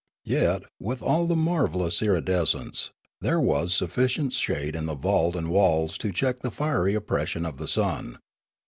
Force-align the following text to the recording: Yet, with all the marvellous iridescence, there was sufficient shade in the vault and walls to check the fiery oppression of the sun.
Yet, 0.25 0.63
with 0.79 1.03
all 1.03 1.27
the 1.27 1.35
marvellous 1.35 2.01
iridescence, 2.01 2.89
there 3.19 3.39
was 3.39 3.71
sufficient 3.71 4.33
shade 4.33 4.75
in 4.75 4.87
the 4.87 4.95
vault 4.95 5.35
and 5.35 5.51
walls 5.51 5.95
to 5.99 6.11
check 6.11 6.39
the 6.39 6.49
fiery 6.49 6.95
oppression 6.95 7.45
of 7.45 7.57
the 7.57 7.67
sun. 7.67 8.17